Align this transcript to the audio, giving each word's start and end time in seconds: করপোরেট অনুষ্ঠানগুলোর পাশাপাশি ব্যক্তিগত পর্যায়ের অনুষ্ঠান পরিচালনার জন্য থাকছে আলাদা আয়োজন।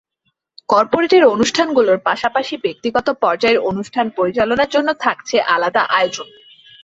করপোরেট 0.69 1.13
অনুষ্ঠানগুলোর 1.25 1.97
পাশাপাশি 1.99 2.53
ব্যক্তিগত 2.57 3.07
পর্যায়ের 3.21 3.59
অনুষ্ঠান 3.61 4.05
পরিচালনার 4.09 4.69
জন্য 4.69 4.89
থাকছে 4.99 5.35
আলাদা 5.47 5.81
আয়োজন। 5.89 6.27